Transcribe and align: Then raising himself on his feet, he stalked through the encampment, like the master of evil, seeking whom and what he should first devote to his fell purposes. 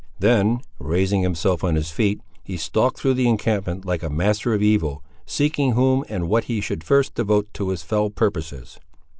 Then 0.17 0.61
raising 0.79 1.21
himself 1.21 1.63
on 1.63 1.75
his 1.75 1.91
feet, 1.91 2.21
he 2.43 2.57
stalked 2.57 2.97
through 2.97 3.13
the 3.13 3.29
encampment, 3.29 3.85
like 3.85 4.01
the 4.01 4.09
master 4.09 4.51
of 4.55 4.63
evil, 4.63 5.03
seeking 5.27 5.73
whom 5.73 6.03
and 6.09 6.27
what 6.27 6.45
he 6.45 6.59
should 6.59 6.83
first 6.83 7.13
devote 7.13 7.53
to 7.53 7.69
his 7.69 7.83
fell 7.83 8.09
purposes. 8.09 8.79